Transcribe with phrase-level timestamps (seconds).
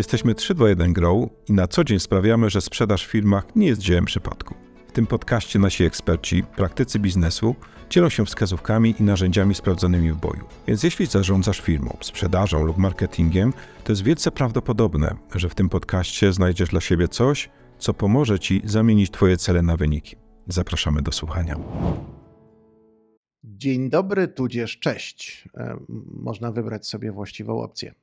[0.00, 4.04] Jesteśmy 321 Grow i na co dzień sprawiamy, że sprzedaż w firmach nie jest dziełem
[4.04, 4.54] przypadku.
[4.88, 7.54] W tym podcaście nasi eksperci, praktycy biznesu
[7.90, 10.44] dzielą się wskazówkami i narzędziami sprawdzonymi w boju.
[10.66, 13.52] Więc jeśli zarządzasz firmą, sprzedażą lub marketingiem,
[13.84, 18.62] to jest wielce prawdopodobne, że w tym podcaście znajdziesz dla siebie coś, co pomoże Ci
[18.64, 20.16] zamienić Twoje cele na wyniki.
[20.48, 21.56] Zapraszamy do słuchania.
[23.44, 25.48] Dzień dobry, tudzież cześć.
[25.56, 25.76] E,
[26.14, 27.94] Można wybrać sobie właściwą opcję.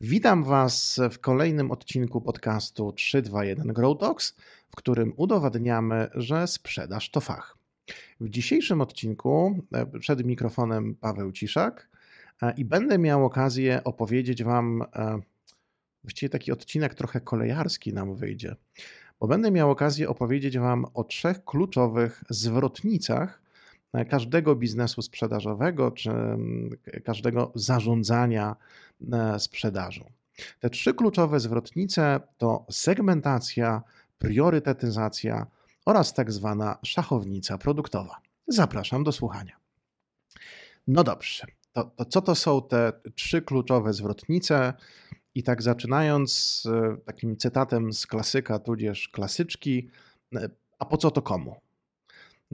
[0.00, 4.36] Witam Was w kolejnym odcinku podcastu 321 Grow Talks,
[4.70, 7.56] w którym udowadniamy, że sprzedaż to fach.
[8.20, 11.88] W dzisiejszym odcinku e, przed mikrofonem Paweł Ciszak
[12.42, 15.18] e, i będę miał okazję opowiedzieć Wam, e,
[16.02, 18.56] właściwie taki odcinek trochę kolejarski nam wyjdzie,
[19.20, 23.43] bo będę miał okazję opowiedzieć Wam o trzech kluczowych zwrotnicach
[24.10, 26.70] każdego biznesu sprzedażowego czy mm,
[27.04, 28.56] każdego zarządzania
[29.38, 30.10] sprzedażą.
[30.60, 33.82] Te trzy kluczowe zwrotnice to segmentacja,
[34.18, 35.46] priorytetyzacja
[35.86, 38.20] oraz tak zwana szachownica produktowa.
[38.48, 39.56] Zapraszam do słuchania.
[40.86, 44.72] No dobrze, to, to co to są te trzy kluczowe zwrotnice?
[45.34, 46.62] I tak zaczynając
[47.04, 49.90] takim cytatem z klasyka, tudzież klasyczki,
[50.78, 51.63] a po co to komu?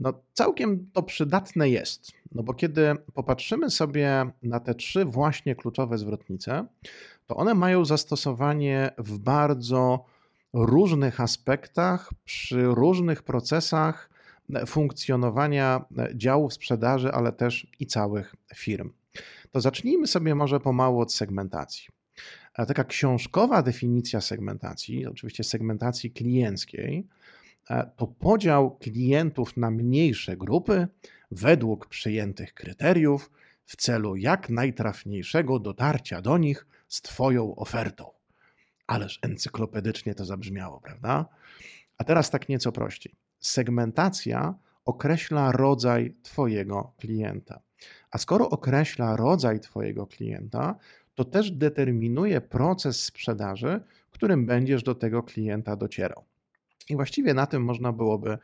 [0.01, 5.97] No, całkiem to przydatne jest, no bo kiedy popatrzymy sobie na te trzy właśnie kluczowe
[5.97, 6.65] zwrotnice,
[7.27, 10.05] to one mają zastosowanie w bardzo
[10.53, 14.09] różnych aspektach, przy różnych procesach
[14.67, 18.91] funkcjonowania działów sprzedaży, ale też i całych firm.
[19.51, 21.87] To zacznijmy sobie może pomału od segmentacji.
[22.53, 27.20] Taka książkowa definicja segmentacji, oczywiście segmentacji klienckiej, E,
[27.95, 30.87] to podział klientów na mniejsze grupy
[31.31, 33.31] według przyjętych kryteriów
[33.65, 38.11] w celu jak najtrafniejszego dotarcia do nich z Twoją ofertą.
[38.87, 41.25] Ależ encyklopedycznie to zabrzmiało, prawda?
[41.97, 43.15] A teraz tak nieco prościej.
[43.39, 44.55] Segmentacja
[44.85, 47.61] określa rodzaj Twojego klienta.
[48.11, 50.75] A skoro określa rodzaj Twojego klienta,
[51.15, 53.81] to też determinuje proces sprzedaży,
[54.11, 56.23] którym będziesz do tego klienta docierał.
[56.91, 58.37] I właściwie na tym można byłoby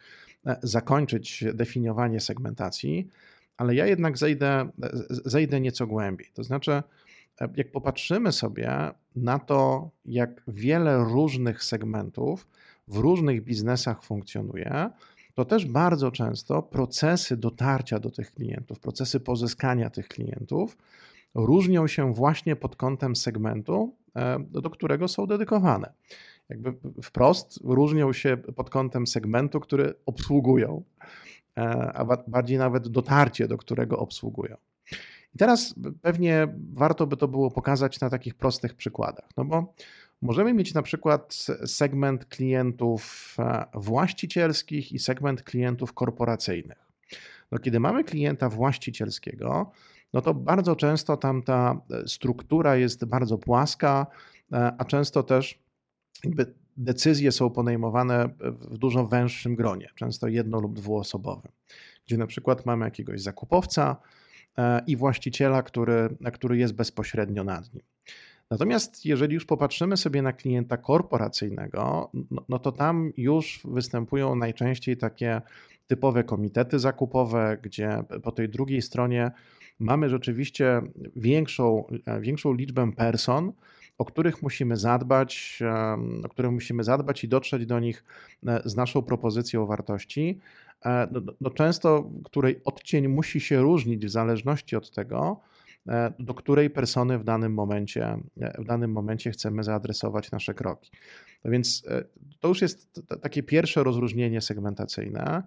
[0.45, 3.07] e, zakończyć definiowanie segmentacji,
[3.57, 6.27] ale ja jednak zejdę, e, zejdę nieco głębiej.
[6.33, 6.83] To znaczy, e,
[7.55, 8.71] jak popatrzymy sobie
[9.15, 12.47] na to, jak wiele różnych segmentów
[12.87, 14.89] w różnych biznesach funkcjonuje,
[15.33, 20.77] to też bardzo często procesy dotarcia do tych klientów, procesy pozyskania tych klientów
[21.35, 23.95] różnią się właśnie pod kątem segmentu,
[24.49, 25.93] do którego są dedykowane
[26.49, 30.83] jakby wprost różnią się pod kątem segmentu, który obsługują,
[31.57, 31.61] e,
[31.93, 34.55] a bardziej nawet dotarcie, do którego obsługują.
[35.35, 39.73] I teraz pewnie warto by to było pokazać na takich prostych przykładach, no bo
[40.21, 41.33] możemy mieć na przykład
[41.65, 46.87] segment klientów e, właścicielskich i segment klientów korporacyjnych.
[47.51, 49.71] No, kiedy mamy klienta właścicielskiego,
[50.13, 54.07] no to bardzo często tam ta struktura jest bardzo płaska,
[54.51, 55.66] e, a często też
[56.23, 61.51] jakby decyzje są podejmowane w dużo węższym gronie, często jedno lub dwuosobowym,
[62.05, 63.95] gdzie na przykład mamy jakiegoś zakupowca
[64.57, 67.83] e, i właściciela, który, który jest bezpośrednio nad nim.
[68.51, 74.97] Natomiast jeżeli już popatrzymy sobie na klienta korporacyjnego, no, no, to tam już występują najczęściej
[74.97, 75.41] takie
[75.87, 79.31] typowe komitety zakupowe, gdzie po tej drugiej stronie
[79.79, 80.81] mamy rzeczywiście
[81.15, 83.53] większą, e, większą liczbę person,
[83.97, 85.59] o których musimy zadbać,
[86.23, 88.03] o których musimy zadbać i dotrzeć do nich
[88.47, 90.39] e, z naszą propozycją wartości,
[90.85, 95.39] e, no, no często której odcień musi się różnić w zależności od tego,
[95.87, 98.17] e, do której persony w danym momencie,
[98.57, 100.91] w danym momencie chcemy zaadresować nasze kroki.
[101.43, 101.85] No więc
[102.39, 105.43] to już jest takie pierwsze rozróżnienie segmentacyjne,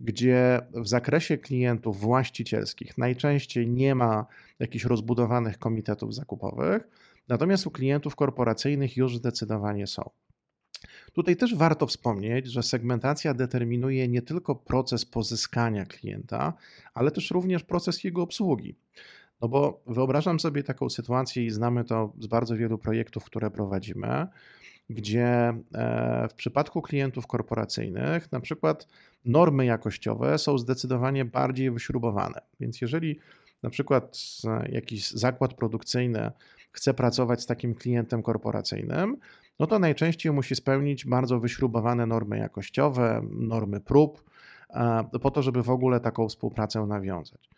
[0.00, 4.26] gdzie w zakresie klientów właścicielskich najczęściej nie ma
[4.58, 6.88] jakichś rozbudowanych komitetów zakupowych,
[7.28, 10.10] Natomiast u klientów korporacyjnych już zdecydowanie są.
[11.12, 16.52] Tutaj też warto wspomnieć, że segmentacja determinuje nie tylko proces pozyskania klienta,
[16.94, 18.76] ale też również proces jego obsługi.
[19.40, 24.26] No bo wyobrażam sobie taką sytuację i znamy to z bardzo wielu projektów, które prowadzimy,
[24.90, 28.88] gdzie e, w przypadku klientów korporacyjnych na przykład
[29.24, 32.40] normy jakościowe są zdecydowanie bardziej wyśrubowane.
[32.60, 33.18] Więc jeżeli
[33.62, 36.30] na przykład e, jakiś zakład produkcyjny
[36.72, 39.16] chce pracować z takim klientem korporacyjnym,
[39.58, 44.24] no to najczęściej musi spełnić bardzo wyśrubowane normy jakościowe, normy prób,
[44.70, 47.48] e, po to, żeby w ogóle taką współpracę nawiązać.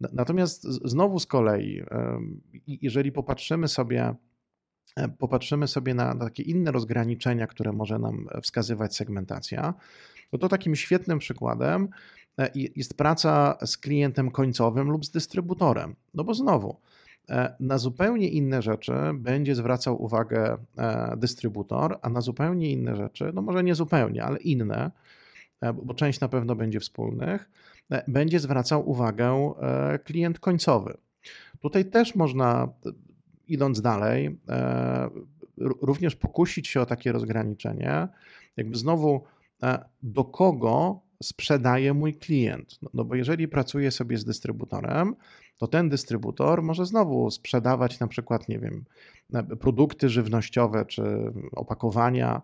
[0.00, 1.82] Natomiast znowu z kolei,
[2.66, 4.14] jeżeli popatrzymy sobie
[4.96, 9.74] e, popatrzymy sobie na, takie inne rozgraniczenia, które może nam wskazywać segmentacja,
[10.32, 11.88] no to takim świetnym przykładem
[12.38, 15.96] e, jest praca z klientem końcowym lub z dystrybutorem.
[16.14, 16.97] No bo znowu, e,
[17.60, 20.56] na zupełnie inne rzeczy będzie zwracał uwagę
[21.16, 24.90] dystrybutor, a na zupełnie inne rzeczy, no może nie zupełnie, ale inne,
[25.82, 27.50] bo część na pewno będzie wspólnych,
[28.08, 29.52] będzie zwracał uwagę
[30.04, 30.94] klient końcowy.
[31.60, 32.68] Tutaj też można,
[33.48, 35.10] idąc dalej, e,
[35.58, 38.08] również pokusić się o takie rozgraniczenie,
[38.56, 39.24] jakby znowu
[39.62, 42.78] e, do kogo sprzedaje mój klient.
[42.82, 45.14] No, no, bo jeżeli pracuję sobie z dystrybutorem,
[45.58, 48.84] to ten dystrybutor może znowu sprzedawać na przykład, nie wiem,
[49.34, 52.42] e, produkty żywnościowe czy opakowania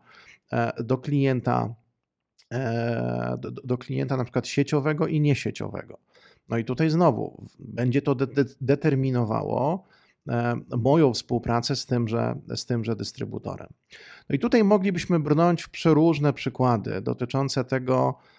[0.81, 1.75] do klienta,
[3.39, 5.99] do, do klienta na przykład sieciowego i niesieciowego.
[6.49, 9.85] No i tutaj znowu będzie to de de determinowało
[10.29, 13.69] e, moją współpracę z tymże, z tymże dystrybutorem.
[14.29, 18.34] No i tutaj moglibyśmy brnąć w przeróżne przykłady dotyczące tego, e,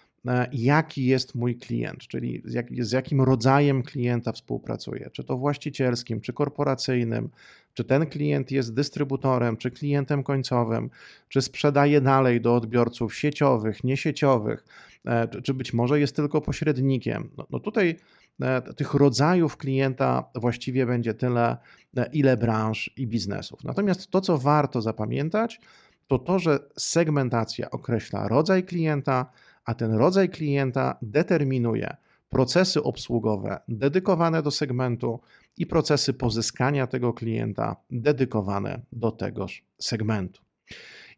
[0.52, 6.20] jaki jest mój klient, czyli z, jak, z jakim rodzajem klienta współpracuję, czy to właścicielskim,
[6.20, 7.28] czy korporacyjnym,
[7.74, 10.90] czy ten klient jest dystrybutorem, czy klientem końcowym,
[11.28, 14.64] czy sprzedaje dalej do odbiorców sieciowych, niesieciowych,
[15.04, 17.30] e, czy być może jest tylko pośrednikiem.
[17.38, 17.96] No, no tutaj
[18.42, 21.56] e, tych rodzajów klienta właściwie będzie tyle,
[21.96, 23.64] e, ile branż i biznesów.
[23.64, 25.60] Natomiast to, co warto zapamiętać,
[26.06, 29.26] to to, że segmentacja określa rodzaj klienta,
[29.66, 31.96] a ten rodzaj klienta determinuje
[32.28, 35.20] procesy obsługowe dedykowane do segmentu
[35.56, 40.42] i procesy pozyskania tego klienta dedykowane do tegoż segmentu.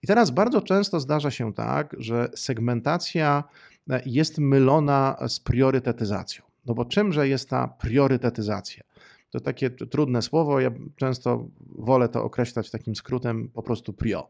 [0.02, 3.44] I teraz bardzo często zdarza się tak, że segmentacja
[3.90, 6.44] e, jest mylona z priorytetyzacją.
[6.66, 8.84] No bo czymże jest ta priorytetyzacja?
[9.30, 14.28] To takie trudne słowo, ja często wolę to określać takim skrótem po prostu prio.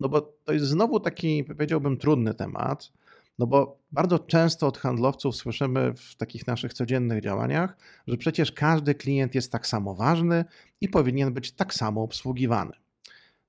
[0.00, 2.92] No bo to jest znowu taki, powiedziałbym, trudny temat,
[3.38, 7.76] no bo bardzo często od handlowców słyszymy w takich naszych codziennych działaniach,
[8.06, 10.44] że przecież każdy klient jest tak samo ważny
[10.80, 12.72] i powinien być tak samo obsługiwany.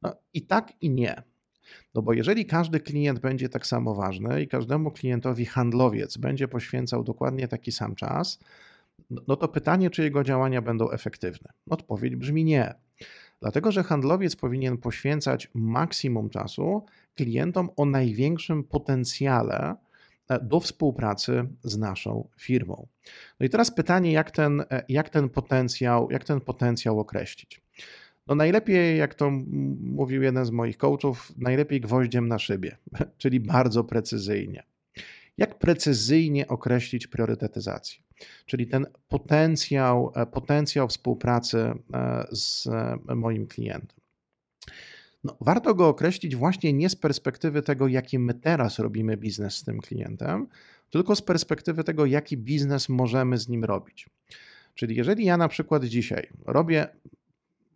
[0.01, 1.23] No i tak i nie.
[1.95, 7.03] No bo jeżeli każdy klient będzie tak samo ważny i każdemu klientowi handlowiec będzie poświęcał
[7.03, 8.39] dokładnie taki sam czas,
[9.27, 11.49] no to pytanie, czy jego działania będą efektywne.
[11.69, 12.73] Odpowiedź brzmi nie.
[13.41, 16.85] Dlatego, że handlowiec powinien poświęcać maksimum czasu
[17.15, 19.75] klientom o największym potencjale
[20.29, 22.87] e, do współpracy z naszą firmą.
[23.39, 27.61] No i teraz pytanie, jak ten, e, jak ten, potencjał, jak ten potencjał określić?
[28.27, 29.31] No najlepiej, jak to
[29.81, 32.77] mówił jeden z moich coachów, najlepiej gwoździem na szybie,
[33.17, 34.63] czyli bardzo precyzyjnie.
[35.37, 38.03] Jak precyzyjnie określić priorytetyzację?
[38.45, 41.73] Czyli ten potencjał, e, potencjał współpracy
[42.31, 42.67] z
[43.15, 44.01] moim klientem.
[45.23, 49.63] No, warto go określić właśnie nie z perspektywy tego, jaki my teraz robimy biznes z
[49.63, 50.47] tym klientem,
[50.89, 54.09] tylko z perspektywy tego, jaki biznes możemy z nim robić.
[54.75, 56.87] Czyli jeżeli ja na przykład dzisiaj robię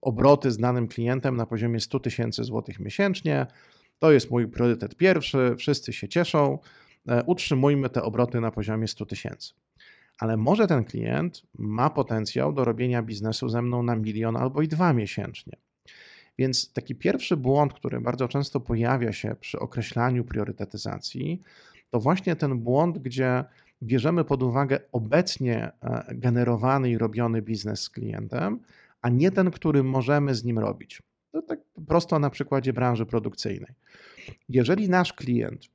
[0.01, 3.47] obroty z danym klientem na poziomie 100 tysięcy złotych miesięcznie,
[3.99, 6.84] to jest mój priorytet pierwszy, wszyscy się cieszą, e,
[7.25, 9.53] utrzymujmy te obroty na poziomie 100 tysięcy.
[10.19, 14.67] Ale może ten klient ma potencjał do robienia biznesu ze mną na milion albo i
[14.67, 15.57] dwa miesięcznie.
[16.37, 21.41] Więc taki pierwszy błąd, który bardzo często pojawia się przy określaniu priorytetyzacji,
[21.91, 23.43] to właśnie ten błąd, gdzie
[23.83, 28.59] bierzemy pod uwagę obecnie e, generowany i robiony biznes z klientem,
[29.01, 31.01] a nie ten, który możemy z nim robić.
[31.31, 33.73] To tak prosto na przykładzie branży produkcyjnej.
[34.49, 35.69] Jeżeli nasz klient e,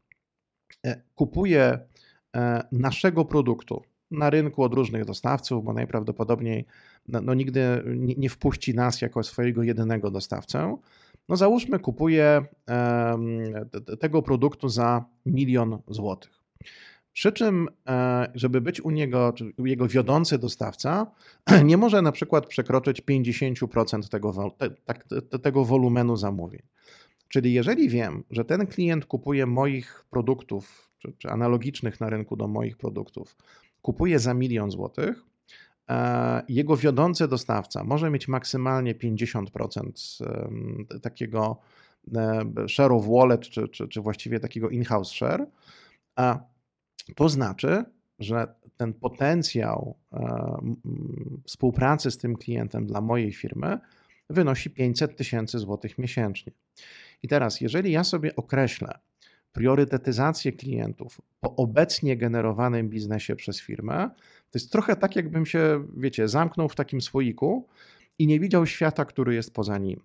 [1.14, 1.78] kupuje
[2.36, 6.66] e, naszego produktu na rynku od różnych dostawców, bo najprawdopodobniej
[7.08, 7.60] no, no nigdy
[7.96, 10.76] nie, wpuści nas jako swojego jedynego dostawcę.
[11.28, 12.44] No załóżmy, kupuje
[14.00, 16.40] tego produktu za milion złotych.
[17.12, 21.06] Przy czym, e, żeby być u niego, czy jego wiodący dostawca,
[21.64, 26.62] nie może na przykład przekroczyć 50% tego, te, tego wolumenu zamówień.
[27.30, 32.48] Czyli jeżeli wiem, że ten klient kupuje moich produktów, czy, czy analogicznych na rynku do
[32.48, 33.36] moich produktów,
[33.82, 35.24] kupuje za milion złotych,
[35.90, 40.24] e, jego wiodący dostawca może mieć maksymalnie 50%
[41.02, 41.58] takiego
[42.14, 45.46] e, share of wallet, czy, czy, czy właściwie takiego in-house share,
[46.16, 46.40] a
[47.16, 47.84] to znaczy,
[48.18, 50.56] że ten potencjał e,
[51.44, 53.78] współpracy z tym klientem dla mojej firmy
[54.30, 56.52] wynosi 500 tysięcy złotych miesięcznie.
[57.22, 58.98] I teraz, jeżeli ja sobie określę,
[59.52, 64.10] priorytetyzację klientów po obecnie generowanym biznesie przez firmę,
[64.50, 67.68] to jest trochę tak, jakbym się, wiecie, zamknął w takim słoiku
[68.18, 70.00] i nie widział świata, który jest poza nim.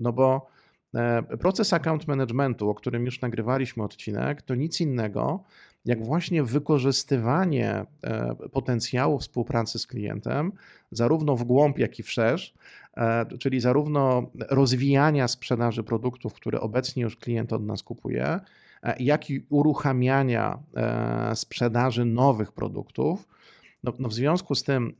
[0.00, 0.46] No bo
[0.94, 5.44] e, proces account managementu, o którym już nagrywaliśmy odcinek, to nic innego
[5.84, 10.52] jak właśnie wykorzystywanie e, potencjału współpracy z klientem,
[10.90, 12.54] zarówno w głąb, jak i wszerz,
[12.96, 18.40] e, czyli zarówno rozwijania sprzedaży produktów, które obecnie już klient od nas kupuje,
[18.98, 20.58] jak i uruchamiania
[21.34, 23.28] sprzedaży nowych produktów.
[23.84, 24.94] No, no w związku z tym,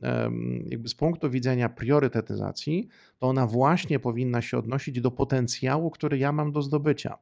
[0.65, 2.87] jakby z punktu widzenia priorytetyzacji,
[3.19, 7.17] to ona właśnie powinna się odnosić do potencjału, który ja mam do zdobycia,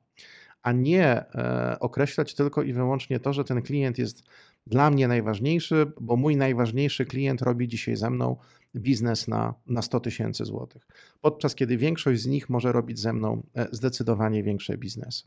[0.67, 4.23] a nie e, określać tylko i wyłącznie to, że ten klient jest
[4.65, 8.35] dla mnie najważniejszy, bo mój najważniejszy klient robi dzisiaj ze mną
[8.75, 10.87] biznes na, na 100 tysięcy złotych,
[11.21, 15.23] podczas kiedy większość z nich może robić ze mną e, zdecydowanie większe biznesy.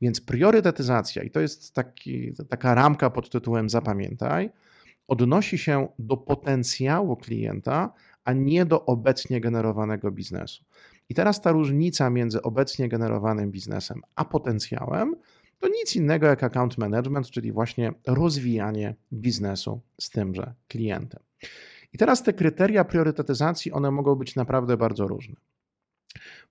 [0.00, 4.50] Więc priorytetyzacja, i to jest taki, taka ramka pod tytułem Zapamiętaj,
[5.08, 7.92] odnosi się do potencjału klienta,
[8.24, 10.64] a nie do obecnie generowanego biznesu.
[11.12, 15.16] I teraz ta różnica między obecnie generowanym biznesem a potencjałem
[15.58, 21.20] to nic innego jak account management, czyli właśnie rozwijanie biznesu z tymże klientem.
[21.92, 25.36] I teraz te kryteria priorytetyzacji, one mogą być naprawdę bardzo różne.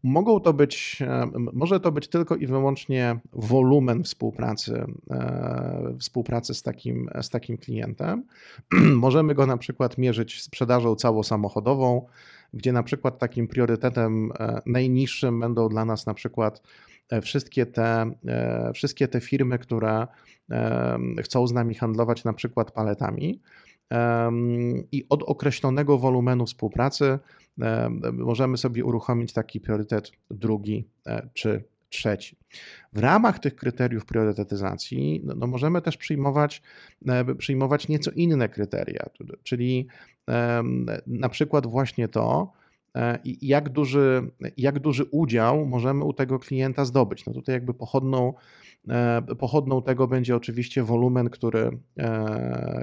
[0.03, 6.63] Mogą to być, e, może to być tylko i wyłącznie wolumen współpracy, e, współpracy z
[6.63, 8.23] takim, z takim klientem.
[9.05, 12.05] Możemy go na przykład mierzyć sprzedażą całosamochodową,
[12.53, 16.61] gdzie na przykład takim priorytetem e, najniższym będą dla nas na przykład
[17.21, 18.11] wszystkie te,
[18.73, 20.07] wszystkie te firmy, które
[21.23, 23.41] chcą z nami handlować na przykład paletami
[24.91, 27.19] i od określonego wolumenu współpracy
[28.13, 32.35] możemy sobie uruchomić taki priorytet drugi e, czy trzeci.
[32.93, 36.61] W ramach tych kryteriów priorytetyzacji no, no możemy też przyjmować,
[37.07, 39.05] e, przyjmować nieco inne kryteria,
[39.43, 39.87] czyli
[41.07, 42.51] na przykład właśnie to,
[42.95, 47.25] e, jak duży, jak duży udział możemy u tego klienta zdobyć.
[47.25, 48.33] No tutaj jakby pochodną,
[49.39, 51.77] pochodną tego będzie oczywiście wolumen, który,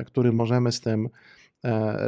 [0.06, 1.37] który możemy z tym E,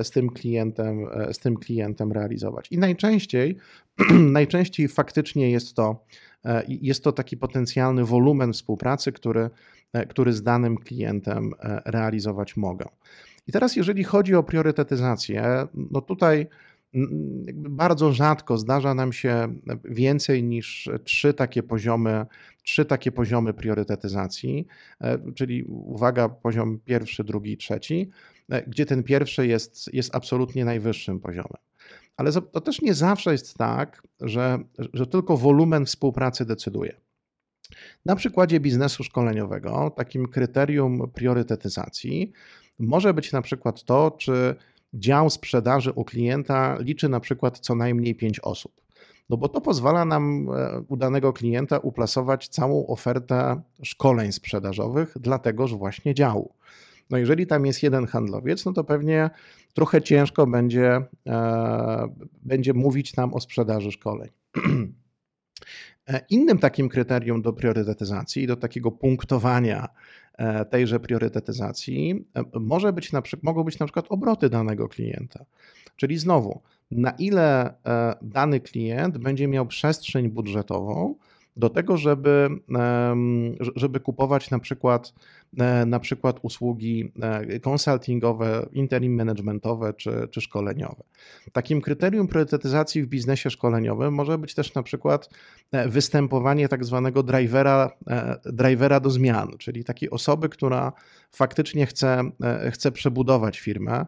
[0.02, 2.72] z tym klientem, e, z tym klientem realizować.
[2.72, 3.56] I najczęściej,
[4.38, 6.04] najczęściej faktycznie jest to,
[6.44, 9.50] e, jest to taki potencjalny wolumen współpracy, który,
[10.08, 11.52] który z danym klientem
[11.84, 12.86] realizować mogę.
[13.46, 16.46] I teraz, jeżeli chodzi o priorytetyzację, no tutaj
[17.54, 19.54] bardzo rzadko zdarza nam się
[19.84, 22.26] więcej niż trzy takie poziomy,
[22.62, 24.66] trzy takie poziomy priorytetyzacji,
[25.34, 28.10] czyli uwaga, poziom pierwszy, drugi, trzeci.
[28.50, 31.62] E, gdzie ten pierwszy jest, jest absolutnie najwyższym poziomem.
[32.16, 34.58] Ale to też nie zawsze jest tak, że,
[34.92, 37.00] że tylko wolumen współpracy decyduje.
[38.04, 42.32] Na przykładzie biznesu szkoleniowego, takim kryterium priorytetyzacji
[42.78, 44.54] może być na przykład to, czy
[44.94, 48.80] dział sprzedaży u klienta liczy na przykład co najmniej 5 osób.
[49.28, 55.38] No bo to pozwala nam e, u danego klienta uplasować całą ofertę szkoleń sprzedażowych dla
[55.38, 56.54] tegoż właśnie działu.
[57.10, 59.30] No jeżeli tam jest jeden handlowiec, no to pewnie
[59.74, 62.08] trochę ciężko będzie, e,
[62.42, 64.28] będzie mówić nam o sprzedaży szkoleń.
[66.08, 69.88] E, innym takim kryterium do priorytetyzacji, do takiego punktowania
[70.38, 72.24] e, tejże priorytetyzacji
[72.60, 75.44] może być na, mogą być na przykład obroty danego klienta.
[75.96, 77.74] Czyli znowu, na ile
[78.22, 81.14] dany klient będzie miał przestrzeń budżetową
[81.56, 82.48] do tego, żeby,
[83.76, 85.12] żeby kupować na przykład
[85.58, 87.12] E, na przykład usługi
[87.62, 91.02] konsultingowe, interim managementowe czy, czy szkoleniowe.
[91.52, 95.28] Takim kryterium priorytetyzacji w biznesie szkoleniowym może być też na przykład
[95.72, 100.92] e, występowanie tak zwanego drivera, e, drivera do zmian, czyli takiej osoby, która
[101.32, 102.22] faktycznie chce,
[102.70, 104.06] chce przebudować firmę.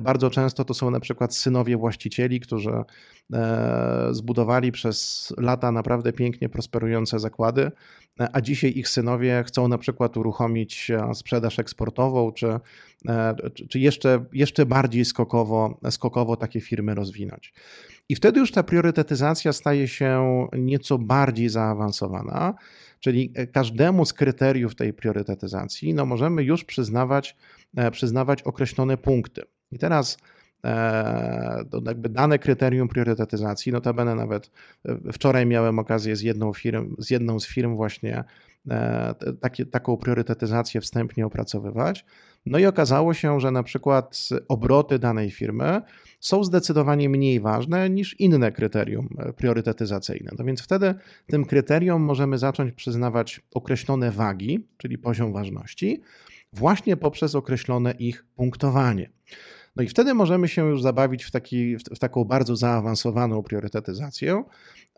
[0.00, 2.72] Bardzo często to są na przykład synowie właścicieli, którzy
[4.10, 7.70] zbudowali przez lata naprawdę pięknie prosperujące zakłady,
[8.32, 12.46] a dzisiaj ich synowie chcą na przykład uruchomić e, sprzedaż eksportową, czy,
[13.08, 13.34] e,
[13.68, 17.52] czy jeszcze, jeszcze bardziej skokowo, skokowo takie firmy rozwinąć.
[18.08, 22.54] I wtedy już ta priorytetyzacja staje się nieco bardziej zaawansowana,
[23.00, 27.36] czyli każdemu z kryteriów tej priorytetyzacji no możemy już przyznawać,
[27.76, 29.42] e, przyznawać określone punkty.
[29.72, 30.37] I teraz E,
[31.70, 33.72] to jakby dane kryterium priorytetyzacji.
[33.72, 34.50] Notabene nawet
[34.84, 38.24] e, wczoraj miałem okazję z jedną, firm, z, jedną z firm właśnie
[38.70, 39.14] e,
[39.70, 42.04] taką priorytetyzację wstępnie opracowywać.
[42.46, 45.82] No i okazało się, że na przykład obroty danej firmy
[46.20, 50.30] są zdecydowanie mniej ważne niż inne kryterium priorytetyzacyjne.
[50.38, 50.94] No więc wtedy
[51.26, 56.02] tym kryterium możemy zacząć przyznawać określone wagi, czyli poziom ważności,
[56.52, 59.10] właśnie poprzez określone ich punktowanie.
[59.78, 64.44] No i wtedy możemy się już zabawić w, taki, w taką bardzo zaawansowaną priorytetyzację,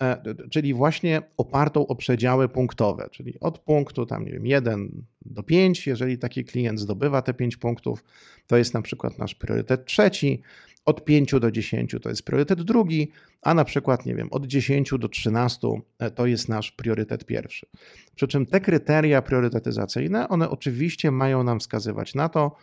[0.00, 5.42] e, czyli właśnie opartą o przedziały punktowe, czyli od punktu tam, nie wiem, 1 do
[5.42, 8.04] 5, jeżeli taki klient zdobywa te 5 punktów,
[8.46, 10.42] to jest na przykład nasz priorytet trzeci,
[10.84, 13.10] od 5 do 10 to jest priorytet drugi,
[13.42, 15.68] a na przykład, nie wiem, od 10 do 13
[15.98, 17.66] e, to jest nasz priorytet pierwszy.
[18.14, 22.56] Przy czym te kryteria priorytetyzacyjne, one oczywiście mają nam wskazywać na to,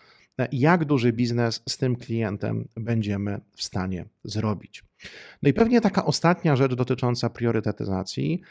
[0.51, 4.83] jak duży biznes z tym klientem będziemy w stanie zrobić.
[5.43, 8.41] No i pewnie taka ostatnia rzecz dotycząca priorytetyzacji,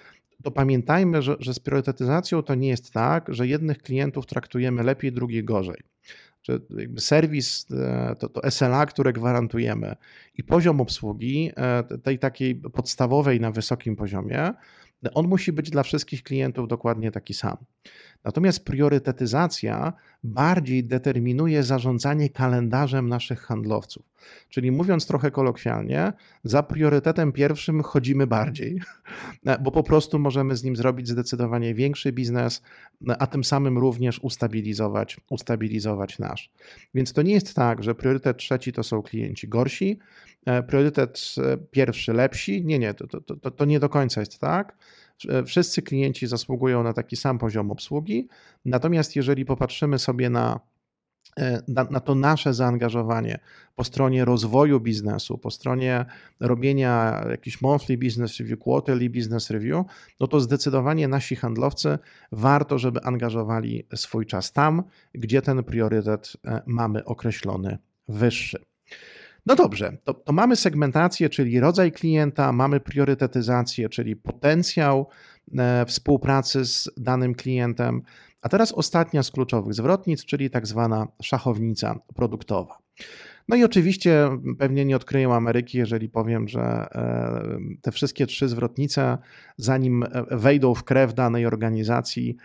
[0.43, 5.13] to pamiętajmy, że, że z priorytetyzacją to nie jest tak, że jednych klientów traktujemy lepiej,
[5.13, 5.83] drugich gorzej
[6.79, 9.97] jakby serwis, e, to, to SLA, które gwarantujemy
[10.35, 14.53] i poziom obsługi e, tej takiej podstawowej na wysokim poziomie,
[15.15, 17.57] on musi być dla wszystkich klientów dokładnie taki sam.
[18.25, 19.93] Natomiast priorytetyzacja
[20.25, 24.05] bardziej determinuje zarządzanie kalendarzem naszych handlowców.
[24.49, 26.13] Czyli mówiąc trochę kolokwialnie,
[26.45, 28.81] za priorytetem pierwszym chodzimy bardziej,
[29.63, 32.63] bo po prostu możemy z nim zrobić zdecydowanie większy biznes,
[33.19, 36.51] a tym samym również ustabilizować, ustabilizować nasz.
[36.95, 39.99] Więc to nie jest tak, że priorytet trzeci to są klienci gorsi,
[40.63, 42.65] priorytet e, pierwszy lepsi.
[42.65, 44.77] Nie, nie, to, to, to, to nie do końca jest tak.
[45.29, 48.29] E, wszyscy klienci zasługują na taki sam poziom obsługi.
[48.65, 50.61] Natomiast jeżeli popatrzymy sobie na
[51.41, 53.39] E, na, na, to nasze zaangażowanie
[53.75, 56.05] po stronie rozwoju biznesu, po stronie
[56.41, 59.87] robienia jakiś monthly business review, quarterly business review,
[60.21, 61.99] no to zdecydowanie nasi handlowcy
[62.33, 64.83] warto, żeby angażowali swój czas tam,
[65.15, 68.65] gdzie ten priorytet e, mamy określony wyższy.
[69.47, 75.09] No dobrze, to, to mamy segmentację, czyli rodzaj klienta, mamy priorytetyzację, czyli potencjał
[75.59, 78.03] e, współpracy z danym klientem.
[78.43, 82.79] A teraz ostatnia z kluczowych zwrotnic, czyli tak zwana szachownica produktowa.
[83.49, 89.19] No i oczywiście pewnie nie odkryję Ameryki, jeżeli powiem, że e, te wszystkie trzy zwrotnice,
[89.57, 92.37] zanim e, wejdą w krew danej organizacji,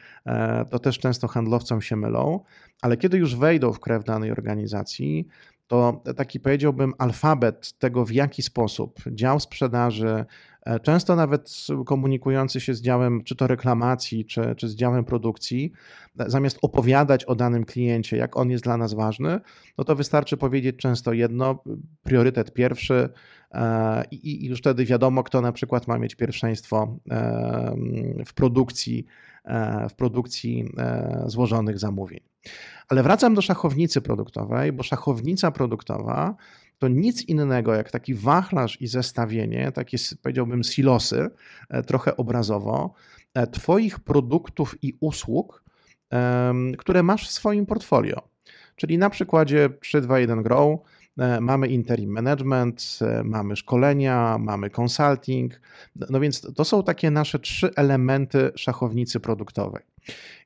[0.72, 2.40] to też często handlowcom się mylą,
[2.82, 5.28] ale kiedy już wejdą w krew danej organizacji,
[5.72, 10.26] to taki powiedziałbym alfabet tego, w jaki sposób dział sprzedaży,
[10.66, 15.72] E, często nawet komunikujący się z działem, czy to reklamacji, czy, czy z działem produkcji,
[16.20, 19.40] e, zamiast opowiadać o danym kliencie, jak on jest dla nas ważny,
[19.78, 21.64] no to wystarczy powiedzieć często jedno,
[22.04, 23.10] priorytet pierwszy,
[23.52, 26.98] e, i, już wtedy wiadomo, kto na przykład ma mieć pierwszeństwo
[28.26, 29.06] w produkcji,
[29.90, 30.66] w produkcji
[31.26, 32.31] złożonych zamówień.
[32.88, 36.36] Ale wracam do szachownicy produktowej, bo szachownica produktowa
[36.80, 41.30] to nic innego jak taki wachlarz i zestawienie, takie powiedziałbym silosy,
[41.70, 42.94] e, trochę obrazowo,
[43.34, 45.64] e, Twoich produktów i usług,
[46.78, 48.22] które masz w swoim portfolio.
[48.76, 50.80] Czyli na przykładzie 321 Grow
[51.42, 55.62] mamy interim management, mamy szkolenia, mamy consulting.
[56.10, 59.84] No więc to są takie nasze trzy elementy szachownicy produktowej.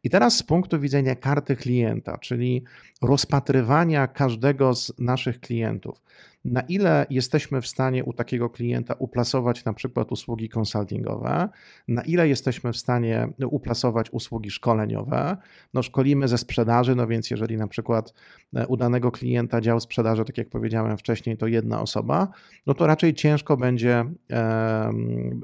[0.03, 2.63] I teraz z punktu widzenia karty klienta, czyli
[3.01, 6.01] rozpatrywania każdego z naszych klientów,
[6.45, 11.49] na ile jesteśmy w stanie u takiego klienta uplasować na przykład usługi konsultingowe,
[11.87, 15.37] na ile jesteśmy w stanie uplasować usługi szkoleniowe.
[15.73, 18.13] No, szkolimy ze sprzedaży, no więc jeżeli na przykład
[18.55, 22.27] e, u danego klienta dział sprzedaży, tak jak powiedziałem wcześniej, to jedna osoba,
[22.67, 24.05] no to raczej ciężko będzie,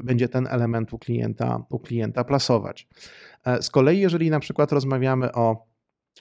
[0.03, 2.87] będzie ten element u klienta, u klienta plasować.
[3.45, 5.70] E, z kolei, jeżeli na przykład rozmawiamy o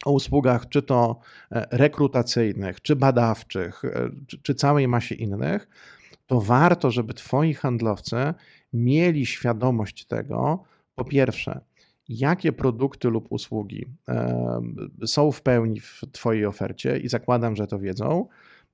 [0.05, 1.21] o usługach, czy to
[1.53, 5.69] e, rekrutacyjnych, czy badawczych, e, czy, czy całej masie innych,
[6.27, 8.17] to warto, żeby Twoi handlowcy
[8.73, 11.61] mieli świadomość tego, po pierwsze,
[12.09, 13.87] jakie produkty lub usługi
[15.07, 18.29] są w pełni w Twojej ofercie i zakładam, że to wiedzą.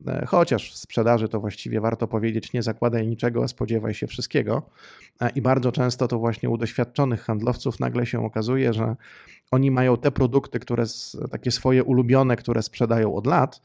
[0.06, 4.70] E, chociaż w sprzedaży to właściwie warto powiedzieć, nie zakładaj niczego, a spodziewaj się wszystkiego.
[5.20, 8.96] E, I bardzo często to właśnie u doświadczonych handlowców nagle się okazuje, że
[9.50, 10.84] oni mają te produkty, które
[11.30, 13.60] takie swoje ulubione, które sprzedają od lat,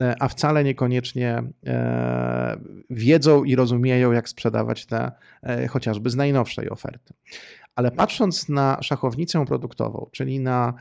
[0.00, 1.42] e, a wcale niekoniecznie
[2.90, 5.12] wiedzą i rozumieją, jak sprzedawać te
[5.68, 7.14] chociażby z najnowszej oferty.
[7.74, 10.74] Ale patrząc na szachownicę produktową, czyli na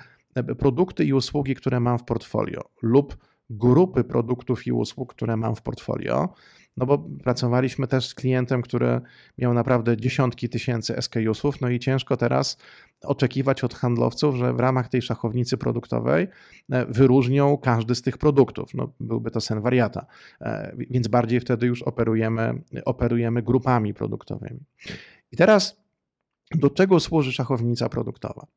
[0.60, 3.18] produkty i usługi, które mam w portfolio lub
[3.52, 6.30] grupy produktów i usług, które mam w portfolio.
[6.78, 9.02] No bo pracowaliśmy też z klientem, który
[9.38, 12.58] miał naprawdę dziesiątki tysięcy SKUsów, no i ciężko teraz
[13.02, 16.28] oczekiwać od handlowców, że w ramach tej szachownicy produktowej
[16.72, 18.74] e, wyróżnią każdy z tych produktów.
[18.74, 20.06] No, byłby to sen wariata,
[20.42, 24.60] e, więc bardziej wtedy już operujemy, operujemy grupami produktowymi.
[25.32, 25.82] I teraz
[26.56, 28.48] do czego służy szachownica produktowa?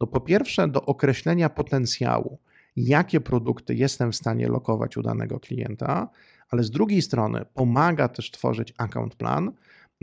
[0.00, 2.38] No po pierwsze do określenia potencjału
[2.76, 6.08] jakie produkty jestem w stanie lokować u danego klienta,
[6.50, 9.52] ale z drugiej strony pomaga też tworzyć account plan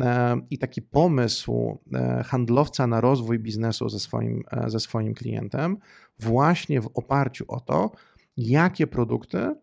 [0.01, 5.77] e, i taki pomysł e, handlowca na rozwój biznesu ze swoim, e, ze swoim klientem,
[6.19, 7.91] właśnie w oparciu o to,
[8.38, 9.55] jakie produkty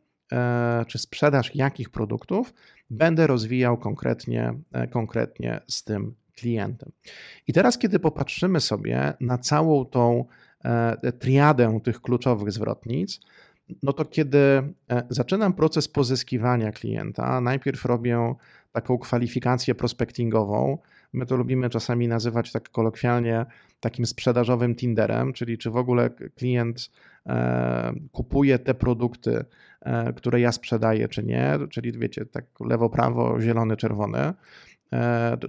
[0.86, 2.54] czy sprzedaż jakich produktów
[2.90, 4.54] będę rozwijał konkretnie,
[4.90, 6.92] konkretnie z tym klientem.
[7.46, 10.24] I teraz, kiedy popatrzymy sobie na całą tą
[11.18, 13.20] triadę tych kluczowych zwrotnic,
[13.82, 14.72] no to kiedy e,
[15.10, 18.34] zaczynam proces pozyskiwania klienta, najpierw robię
[18.72, 20.78] taką kwalifikację prospectingową.
[21.12, 23.46] My to lubimy czasami nazywać tak kolokwialnie
[23.80, 26.90] takim sprzedażowym Tinderem, czyli czy w ogóle klient
[27.26, 29.44] e, kupuje te produkty,
[29.80, 34.32] e, które ja sprzedaję, czy nie, czyli wiecie, tak lewo, prawo, zielony, czerwony,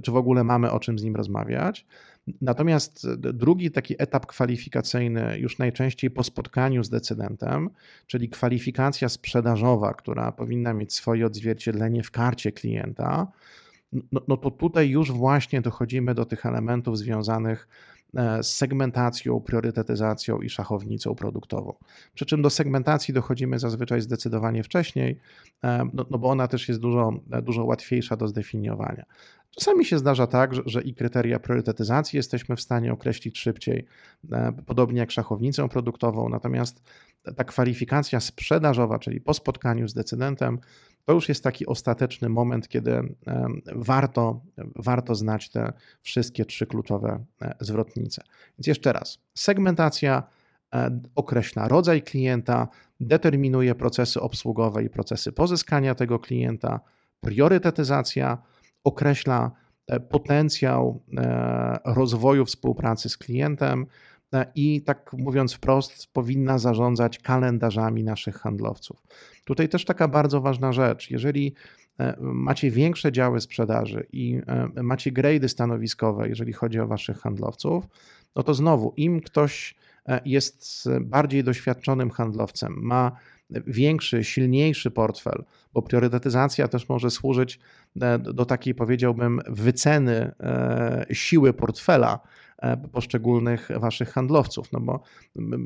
[0.04, 1.86] czy w ogóle mamy o czym z nim rozmawiać.
[2.42, 7.70] Natomiast drugi taki etap kwalifikacyjny, już najczęściej po spotkaniu z decydentem,
[8.08, 13.28] czyli kwalifikacja sprzedażowa, która powinna mieć swoje odzwierciedlenie w karcie klienta,
[14.12, 17.68] no, no to tutaj już właśnie dochodzimy do tych elementów związanych
[18.16, 21.74] e, z segmentacją, priorytetyzacją i szachownicą produktową.
[22.14, 25.20] Przy czym do segmentacji dochodzimy zazwyczaj zdecydowanie wcześniej,
[25.64, 27.14] e, no, no bo ona też jest dużo,
[27.44, 29.06] dużo łatwiejsza do zdefiniowania.
[29.52, 33.86] Czasami się zdarza tak, że, że, i kryteria priorytetyzacji jesteśmy w stanie określić szybciej,
[34.32, 36.84] e, podobnie jak szachownicę produktową, natomiast
[37.36, 40.60] ta kwalifikacja sprzedażowa, czyli po spotkaniu z decydentem,
[41.06, 43.14] to już jest taki ostateczny moment, kiedy e,
[43.76, 44.42] warto,
[44.76, 48.24] warto znać te wszystkie trzy kluczowe e, zwrotnice.
[48.58, 50.24] Więc jeszcze raz, segmentacja
[51.16, 52.68] określa rodzaj klienta,
[53.00, 56.80] determinuje procesy obsługowe i procesy pozyskania tego klienta,
[57.22, 58.38] priorytetyzacja,
[58.84, 59.52] określa
[59.88, 63.86] e, potencjał e, rozwoju współpracy z klientem
[64.34, 69.04] e, i tak mówiąc wprost, powinna zarządzać kalendarzami naszych handlowców.
[69.46, 71.12] Tutaj też taka bardzo ważna rzecz.
[71.12, 71.54] Jeżeli
[72.20, 74.42] macie większe działy sprzedaży i
[74.84, 77.88] macie grady stanowiskowe, jeżeli chodzi o waszych handlowców,
[78.36, 79.76] no to znowu, im ktoś
[80.26, 83.12] jest bardziej doświadczonym handlowcem, ma
[83.50, 87.60] większy, silniejszy portfel, bo priorytetyzacja też może służyć
[88.02, 92.20] e, do takiej, powiedziałbym, wyceny e, siły portfela
[92.58, 94.72] e, poszczególnych waszych handlowców.
[94.72, 95.04] No bo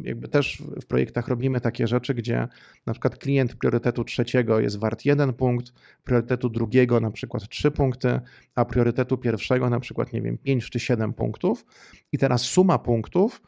[0.03, 2.47] jakby też w projektach robimy takie rzeczy, gdzie
[2.85, 8.19] na przykład klient priorytetu trzeciego jest wart jeden punkt, priorytetu drugiego na przykład trzy punkty,
[8.55, 11.65] a priorytetu pierwszego na przykład, nie wiem, pięć czy siedem punktów.
[12.11, 13.41] I teraz suma punktów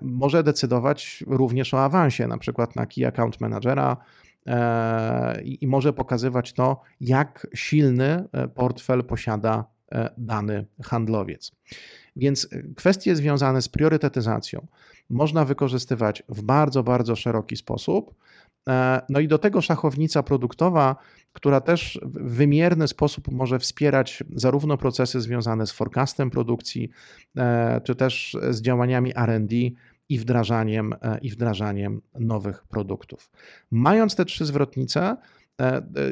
[0.00, 3.96] może decydować również o awansie, na przykład na Key Account Managera
[4.46, 9.74] e, i może pokazywać to, jak silny e, portfel posiada
[10.18, 11.52] dany handlowiec.
[12.16, 14.66] Więc kwestie związane z priorytetyzacją
[15.10, 18.14] można wykorzystywać w bardzo, bardzo szeroki sposób.
[18.68, 20.96] E, no i do tego szachownica produktowa,
[21.32, 26.90] która też w wymierny sposób może wspierać zarówno procesy związane z forecastem produkcji,
[27.36, 29.52] e, czy też z działaniami RD
[30.08, 33.30] i wdrażaniem, e, i wdrażaniem nowych produktów.
[33.70, 35.16] Mając te trzy zwrotnice,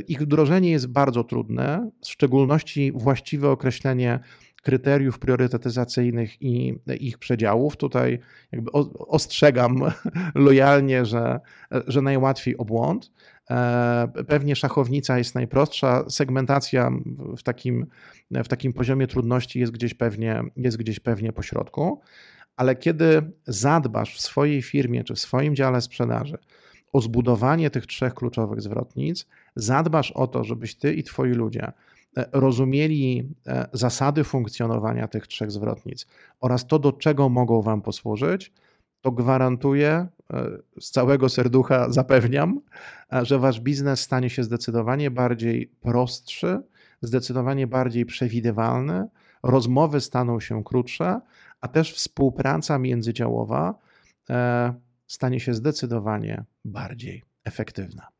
[0.08, 4.20] ich wdrożenie jest bardzo trudne, w szczególności właściwe określenie
[4.62, 7.76] kryteriów priorytetyzacyjnych i ich przedziałów.
[7.76, 8.18] Tutaj
[8.52, 8.72] jakby
[9.08, 9.80] ostrzegam
[10.34, 11.40] lojalnie, że,
[11.86, 13.12] że najłatwiej o błąd.
[13.50, 16.90] E, pewnie szachownica jest najprostsza, segmentacja
[17.36, 17.86] w takim,
[18.30, 22.00] w takim poziomie trudności jest gdzieś pewnie, jest gdzieś pewnie po środku,
[22.56, 26.38] ale kiedy zadbasz w swojej firmie czy w swoim dziale sprzedaży
[26.92, 31.72] o zbudowanie tych trzech kluczowych zwrotnic, zadbasz o to, żebyś ty i twoi ludzie E,
[32.32, 36.06] rozumieli e, zasady funkcjonowania tych trzech zwrotnic
[36.40, 38.52] oraz to, do czego mogą Wam posłużyć,
[39.00, 40.48] to gwarantuję, e,
[40.80, 42.60] z całego serducha zapewniam,
[43.22, 46.60] że Wasz biznes stanie się zdecydowanie bardziej prostszy,
[47.02, 49.06] zdecydowanie bardziej przewidywalny,
[49.42, 51.20] rozmowy staną się krótsze,
[51.60, 53.74] a też współpraca międzydziałowa
[55.06, 58.11] stanie się zdecydowanie bardziej efektywna.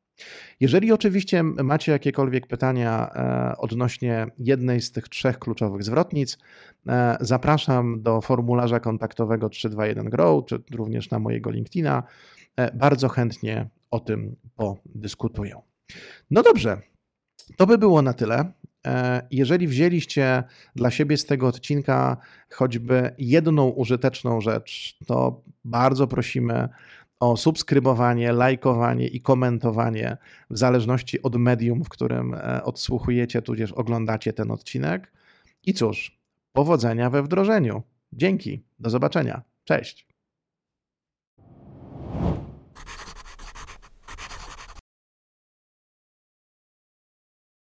[0.60, 6.38] Jeżeli oczywiście macie jakiekolwiek pytania e, odnośnie jednej z tych trzech kluczowych zwrotnic,
[6.88, 12.02] e, zapraszam do formularza kontaktowego 321Grow, czy również na mojego LinkedIna.
[12.56, 15.60] E, bardzo chętnie o tym podyskutuję.
[16.30, 16.80] No dobrze,
[17.56, 18.52] to by było na tyle.
[19.30, 20.42] Jeżeli wzięliście
[20.76, 22.16] dla siebie z tego odcinka
[22.50, 26.68] choćby jedną użyteczną rzecz, to bardzo prosimy
[27.22, 30.16] o subskrybowanie, lajkowanie i komentowanie
[30.50, 35.12] w zależności od medium, w którym e, odsłuchujecie tudzież oglądacie ten odcinek.
[35.66, 36.18] I cóż,
[36.52, 37.82] powodzenia we wdrożeniu.
[38.12, 39.42] Dzięki, do zobaczenia.
[39.64, 40.11] Cześć.